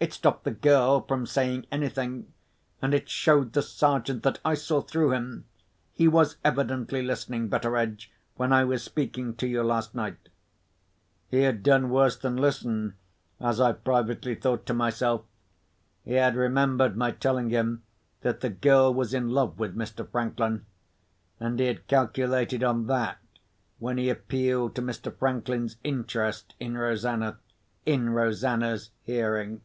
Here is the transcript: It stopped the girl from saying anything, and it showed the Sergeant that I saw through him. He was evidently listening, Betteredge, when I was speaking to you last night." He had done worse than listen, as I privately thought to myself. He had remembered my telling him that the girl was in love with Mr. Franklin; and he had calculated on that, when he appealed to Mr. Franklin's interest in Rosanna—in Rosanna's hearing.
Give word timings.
It 0.00 0.12
stopped 0.12 0.44
the 0.44 0.52
girl 0.52 1.00
from 1.00 1.26
saying 1.26 1.66
anything, 1.72 2.32
and 2.80 2.94
it 2.94 3.08
showed 3.08 3.52
the 3.52 3.62
Sergeant 3.62 4.22
that 4.22 4.38
I 4.44 4.54
saw 4.54 4.80
through 4.80 5.10
him. 5.10 5.46
He 5.92 6.06
was 6.06 6.36
evidently 6.44 7.02
listening, 7.02 7.48
Betteredge, 7.48 8.08
when 8.36 8.52
I 8.52 8.62
was 8.62 8.84
speaking 8.84 9.34
to 9.34 9.48
you 9.48 9.64
last 9.64 9.96
night." 9.96 10.28
He 11.28 11.40
had 11.40 11.64
done 11.64 11.90
worse 11.90 12.16
than 12.16 12.36
listen, 12.36 12.94
as 13.40 13.60
I 13.60 13.72
privately 13.72 14.36
thought 14.36 14.66
to 14.66 14.72
myself. 14.72 15.22
He 16.04 16.12
had 16.12 16.36
remembered 16.36 16.96
my 16.96 17.10
telling 17.10 17.50
him 17.50 17.82
that 18.20 18.40
the 18.40 18.50
girl 18.50 18.94
was 18.94 19.12
in 19.12 19.28
love 19.30 19.58
with 19.58 19.74
Mr. 19.74 20.08
Franklin; 20.08 20.64
and 21.40 21.58
he 21.58 21.66
had 21.66 21.88
calculated 21.88 22.62
on 22.62 22.86
that, 22.86 23.18
when 23.80 23.98
he 23.98 24.10
appealed 24.10 24.76
to 24.76 24.80
Mr. 24.80 25.12
Franklin's 25.12 25.74
interest 25.82 26.54
in 26.60 26.78
Rosanna—in 26.78 28.10
Rosanna's 28.10 28.92
hearing. 29.02 29.60